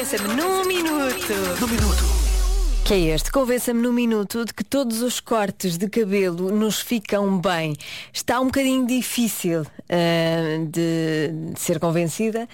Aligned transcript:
Convença-me 0.00 0.34
num 0.34 0.64
minuto. 0.64 1.60
No 1.60 1.68
minuto. 1.68 2.02
Que 2.86 2.94
é 2.94 2.98
este? 3.14 3.30
Convença-me 3.30 3.82
num 3.82 3.92
minuto 3.92 4.46
de 4.46 4.54
que 4.54 4.64
todos 4.64 5.02
os 5.02 5.20
cortes 5.20 5.76
de 5.76 5.90
cabelo 5.90 6.50
nos 6.50 6.80
ficam 6.80 7.38
bem. 7.38 7.76
Está 8.10 8.40
um 8.40 8.46
bocadinho 8.46 8.86
difícil 8.86 9.66
ah, 9.90 10.64
de, 10.70 11.52
de 11.52 11.60
ser 11.60 11.78
convencida, 11.78 12.48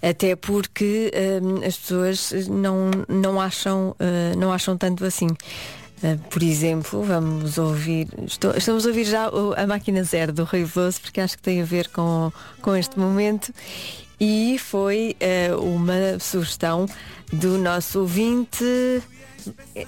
até 0.00 0.36
porque 0.36 1.10
ah, 1.12 1.66
as 1.66 1.76
pessoas 1.76 2.32
não, 2.48 2.92
não, 3.08 3.40
acham, 3.40 3.96
ah, 3.98 4.36
não 4.36 4.52
acham 4.52 4.78
tanto 4.78 5.04
assim. 5.04 5.30
Ah, 6.06 6.18
por 6.28 6.42
exemplo, 6.42 7.02
vamos 7.02 7.56
ouvir, 7.56 8.06
estou- 8.26 8.54
estamos 8.54 8.84
a 8.84 8.88
ouvir 8.88 9.04
já 9.04 9.30
a 9.56 9.66
máquina 9.66 10.04
zero 10.04 10.32
do 10.34 10.44
Rui 10.44 10.64
Veloso, 10.64 11.00
porque 11.00 11.18
acho 11.20 11.36
que 11.36 11.42
tem 11.42 11.62
a 11.62 11.64
ver 11.64 11.88
com, 11.88 12.30
com 12.60 12.76
este 12.76 12.98
momento. 12.98 13.52
E 14.20 14.58
foi 14.58 15.16
ah, 15.20 15.56
uma 15.58 16.18
sugestão 16.20 16.86
do 17.32 17.56
nosso 17.56 18.00
ouvinte 18.00 18.64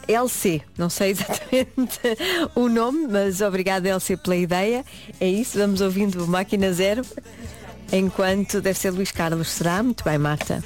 LC, 0.09 0.63
não 0.77 0.89
sei 0.91 1.11
exatamente 1.17 2.01
o 2.55 2.69
nome, 2.69 3.07
mas 3.09 3.41
obrigada 3.43 3.89
LC 3.89 4.17
pela 4.17 4.37
ideia. 4.37 4.85
É 5.21 5.29
isso, 5.29 5.59
vamos 5.59 5.81
ouvindo 5.83 6.27
Máquina 6.27 6.73
Zero. 6.73 7.03
Enquanto 7.93 8.61
deve 8.61 8.79
ser 8.79 8.91
Luís 8.91 9.13
Carlos, 9.13 9.49
será? 9.49 9.83
Muito 9.83 10.05
bem, 10.05 10.19
Marta. 10.19 10.63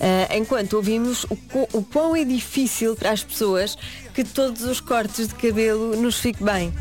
Ah, 0.00 0.36
enquanto 0.36 0.74
ouvimos 0.74 1.24
o, 1.24 1.38
o 1.72 1.82
quão 1.82 2.16
é 2.16 2.24
difícil 2.24 2.96
para 2.96 3.10
as 3.10 3.22
pessoas 3.22 3.76
que 4.12 4.24
todos 4.24 4.62
os 4.62 4.80
cortes 4.80 5.28
de 5.28 5.34
cabelo 5.34 5.96
nos 5.96 6.18
fiquem 6.18 6.44
bem. 6.44 6.74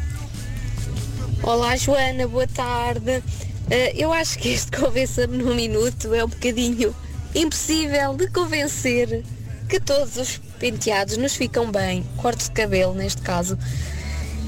Olá 1.41 1.75
Joana, 1.75 2.27
boa 2.27 2.47
tarde. 2.47 3.23
Eh, 3.69 3.93
eu 3.95 4.11
acho 4.11 4.39
que 4.39 4.49
este 4.49 4.71
convença-me 4.77 5.37
num 5.37 5.53
minuto 5.55 6.13
é 6.13 6.23
um 6.23 6.27
bocadinho 6.27 6.95
impossível 7.35 8.13
de 8.15 8.27
convencer 8.27 9.23
que 9.67 9.79
todos 9.79 10.17
os 10.17 10.37
penteados 10.59 11.17
nos 11.17 11.35
ficam 11.35 11.71
bem, 11.71 12.03
cortes 12.17 12.47
de 12.47 12.55
cabelo 12.55 12.93
neste 12.93 13.21
caso. 13.21 13.57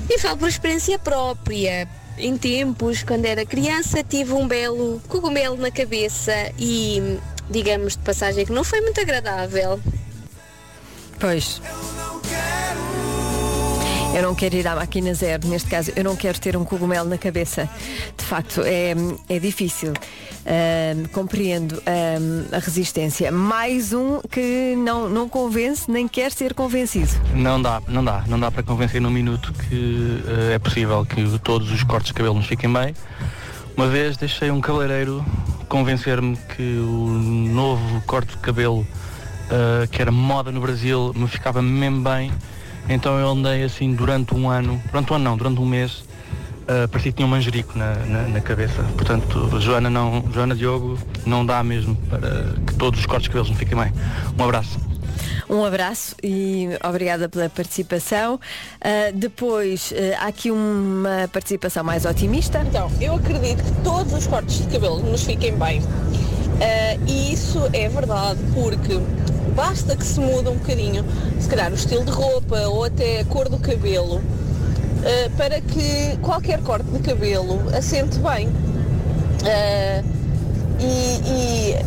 E 0.10 0.20
falo 0.20 0.38
por 0.38 0.50
experiência 0.50 1.00
própria. 1.00 1.88
Em 2.18 2.38
tempos, 2.38 3.04
quando 3.04 3.26
era 3.26 3.46
criança, 3.46 4.04
tive 4.04 4.34
um 4.34 4.48
belo 4.48 5.02
cogumelo 5.08 5.58
na 5.58 5.70
cabeça 5.70 6.34
e, 6.58 7.20
digamos 7.50 7.98
de 7.98 8.04
passagem, 8.04 8.46
que 8.46 8.52
não 8.52 8.64
foi 8.64 8.80
muito 8.82 9.00
agradável. 9.02 9.80
Pois. 11.20 11.62
Eu 14.16 14.24
não 14.24 14.34
quero 14.34 14.56
ir 14.56 14.66
à 14.66 14.74
máquina 14.74 15.14
zero, 15.14 15.46
neste 15.46 15.70
caso, 15.70 15.92
eu 15.94 16.02
não 16.02 16.16
quero 16.16 16.40
ter 16.40 16.56
um 16.56 16.64
cogumelo 16.64 17.10
na 17.10 17.18
cabeça. 17.18 17.70
De 18.18 18.24
facto, 18.24 18.62
é, 18.64 18.96
é 19.28 19.40
difícil. 19.40 19.92
Ahm, 20.46 21.08
compreendo 21.12 21.84
a 22.50 22.60
resistência. 22.60 23.30
Mais 23.30 23.92
um 23.92 24.22
que 24.22 24.74
não, 24.78 25.10
não 25.10 25.28
convence 25.28 25.92
nem 25.92 26.08
quer 26.08 26.32
ser 26.32 26.54
convencido. 26.54 27.12
Não 27.34 27.62
dá, 27.62 27.82
não 27.90 28.06
dá, 28.06 28.24
não 28.26 28.40
dá 28.40 28.50
para 28.50 28.64
convencer 28.64 29.02
num 29.02 29.10
minuto 29.10 29.52
que 29.52 30.24
eh, 30.26 30.54
é 30.54 30.60
possível 30.60 31.06
que 31.06 31.38
todos 31.40 31.70
os 31.70 31.84
cortes 31.84 32.08
de 32.08 32.14
cabelo 32.14 32.36
nos 32.36 32.46
fiquem 32.46 32.72
bem. 32.72 32.94
Uma 33.76 33.88
vez 33.88 34.16
deixei 34.16 34.50
um 34.50 34.62
cabeleireiro 34.62 35.26
convencer-me 35.68 36.38
que 36.56 36.78
o 36.78 37.10
novo 37.52 38.02
corte 38.06 38.32
de 38.32 38.38
cabelo 38.38 38.88
eh, 39.50 39.88
que 39.92 40.02
era 40.02 40.12
moda 40.12 40.54
no 40.54 40.62
Brasil 40.62 41.12
me 41.16 41.28
ficava 41.28 41.62
mesmo 41.62 42.02
bem. 42.02 42.32
Então 42.88 43.18
eu 43.20 43.30
andei 43.30 43.64
assim 43.64 43.94
durante 43.94 44.34
um 44.36 44.50
ano, 44.50 44.82
durante 44.92 45.12
um 45.12 45.16
ano 45.16 45.24
não, 45.26 45.38
durante 45.38 45.60
um 45.60 45.66
mês, 45.66 46.04
uh, 46.64 46.88
parecia 46.90 47.12
que 47.12 47.18
tinha 47.18 47.28
um 47.28 47.30
manjerico 47.30 47.78
na, 47.78 47.96
na, 48.06 48.22
na 48.24 48.42
cabeça. 48.42 48.84
Portanto, 48.96 49.60
Joana, 49.60 49.90
não, 49.90 50.24
Joana 50.34 50.56
Diogo, 50.56 50.98
não 51.26 51.46
dá 51.46 51.64
mesmo 51.64 51.96
para 52.10 52.54
que 52.66 52.74
todos 52.76 53.00
os 53.00 53.06
cortes 53.06 53.24
de 53.24 53.30
cabelos 53.30 53.50
me 53.50 53.56
fiquem 53.56 53.78
bem. 53.78 53.92
Um 54.38 54.44
abraço. 54.44 54.80
Um 55.50 55.64
abraço 55.64 56.16
e 56.24 56.70
obrigada 56.84 57.30
pela 57.30 57.50
participação. 57.50 58.40
Ah, 58.82 59.12
depois, 59.14 59.94
ah, 59.96 60.26
há 60.26 60.28
aqui 60.28 60.50
uma 60.50 61.30
participação 61.32 61.84
mais 61.84 62.06
otimista. 62.06 62.64
Então, 62.68 62.92
eu 63.00 63.16
acredito 63.16 63.64
que 63.64 63.72
todos 63.84 64.14
os 64.14 64.28
cortes 64.28 64.60
de 64.60 64.74
cabelo 64.74 65.00
nos 65.00 65.24
fiquem 65.24 65.56
bem. 65.58 65.82
Ah, 66.62 66.98
e 67.08 67.34
isso 67.34 67.60
é 67.74 67.88
verdade, 67.88 68.40
porque 68.54 69.00
basta 69.56 69.96
que 69.96 70.04
se 70.06 70.20
mude 70.20 70.50
um 70.50 70.56
bocadinho, 70.56 71.06
se 71.40 71.48
calhar 71.48 71.72
o 71.72 71.76
estilo 71.76 72.06
de 72.06 72.12
roupa 72.12 72.60
ou 72.68 72.84
até 72.84 73.22
a 73.22 73.26
cor 73.26 73.50
do 73.50 73.58
cabelo, 73.58 74.22
ah, 75.04 75.30
para 75.38 75.62
que 75.62 76.18
qualquer 76.22 76.62
corte 76.62 76.90
de 76.90 77.00
cabelo 77.00 77.60
assente 77.76 78.18
bem. 78.20 78.50
Ah, 79.44 80.04
e, 80.80 81.76
e 81.78 81.86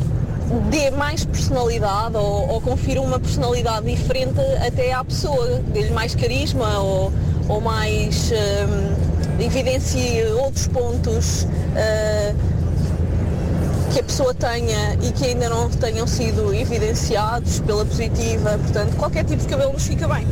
dê 0.70 0.90
mais 0.90 1.24
personalidade 1.24 2.16
ou, 2.16 2.48
ou 2.48 2.60
confira 2.60 3.00
uma 3.00 3.18
personalidade 3.18 3.86
diferente 3.86 4.40
até 4.66 4.92
à 4.92 5.04
pessoa, 5.04 5.60
dê-lhe 5.72 5.90
mais 5.90 6.14
carisma 6.14 6.78
ou, 6.80 7.12
ou 7.48 7.60
mais 7.60 8.32
hum, 8.32 9.42
evidencie 9.42 10.24
outros 10.40 10.66
pontos 10.68 11.46
ah, 11.76 12.34
que 13.92 14.00
a 14.00 14.02
pessoa 14.02 14.34
tenha 14.34 14.94
e 15.02 15.12
que 15.12 15.26
ainda 15.26 15.48
não 15.48 15.70
tenham 15.70 16.06
sido 16.06 16.54
evidenciados 16.54 17.60
pela 17.60 17.84
positiva. 17.84 18.58
Portanto, 18.58 18.96
qualquer 18.96 19.24
tipo 19.24 19.42
de 19.42 19.48
cabelo 19.48 19.72
nos 19.72 19.86
fica 19.86 20.06
bem. 20.06 20.26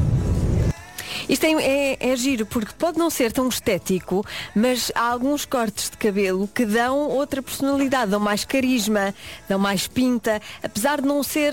Isto 1.29 1.45
é, 1.45 1.53
é, 1.53 1.97
é 2.13 2.17
giro, 2.17 2.47
porque 2.47 2.73
pode 2.79 2.99
não 2.99 3.11
ser 3.11 3.33
tão 3.33 3.49
estético, 3.49 4.25
mas 4.55 4.93
há 4.95 5.11
alguns 5.11 5.45
cortes 5.45 5.91
de 5.91 5.97
cabelo 5.97 6.49
que 6.55 6.65
dão 6.65 7.09
outra 7.09 7.43
personalidade, 7.43 8.13
dão 8.13 8.21
mais 8.21 8.45
carisma, 8.45 9.13
dão 9.49 9.59
mais 9.59 9.89
pinta, 9.89 10.41
apesar 10.63 11.01
de 11.01 11.09
não 11.09 11.23
ser 11.25 11.53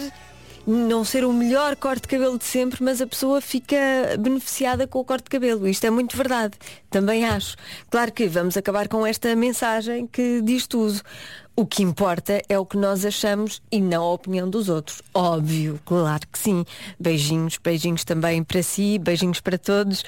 não 0.66 1.04
ser 1.04 1.26
o 1.26 1.34
melhor 1.34 1.76
corte 1.76 2.04
de 2.04 2.08
cabelo 2.08 2.38
de 2.38 2.46
sempre, 2.46 2.84
mas 2.84 3.02
a 3.02 3.08
pessoa 3.08 3.42
fica 3.42 3.78
beneficiada 4.20 4.88
com 4.88 5.00
o 5.00 5.06
corte 5.06 5.26
de 5.26 5.30
cabelo. 5.30 5.68
Isto 5.68 5.86
é 5.86 5.90
muito 5.90 6.16
verdade. 6.16 6.54
Também 6.90 7.26
acho. 7.26 7.56
Claro 7.90 8.12
que 8.12 8.28
vamos 8.28 8.56
acabar 8.56 8.88
com 8.88 9.06
esta 9.06 9.36
mensagem 9.36 10.08
que 10.08 10.42
diz 10.42 10.68
tudo. 10.68 11.02
O 11.56 11.68
que 11.68 11.84
importa 11.84 12.42
é 12.50 12.58
o 12.58 12.66
que 12.66 12.76
nós 12.76 13.06
achamos 13.06 13.62
e 13.72 13.80
não 13.80 14.02
a 14.02 14.14
opinião 14.14 14.50
dos 14.50 14.70
outros. 14.70 15.04
Óbvio, 15.14 15.80
claro 15.86 16.28
que 16.32 16.40
sim. 16.40 16.66
Beijinhos, 17.00 17.60
beijinhos 17.64 18.04
também 18.04 18.44
para 18.44 18.64
si, 18.64 18.98
beijinhos 18.98 19.40
para 19.40 19.60
todos. 19.60 20.04